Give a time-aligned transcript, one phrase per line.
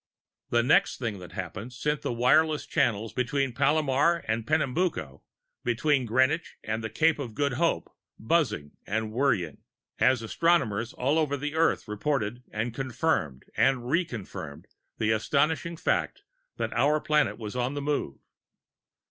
[0.49, 5.21] The next thing that happened set the wireless channels between Palomar and Pernambuco,
[5.63, 9.59] between Greenwich and the Cape of Good Hope, buzzing and worrying,
[9.99, 14.65] as astronomers all over the Earth reported and confirmed and reconfirmed
[14.97, 16.23] the astonishing fact
[16.57, 18.17] that our planet was on the move.